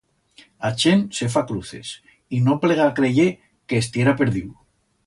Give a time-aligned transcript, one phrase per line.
[0.69, 1.93] A chent se fa cruces
[2.39, 3.31] y no plega a creyer
[3.67, 4.55] que estiera perdiu.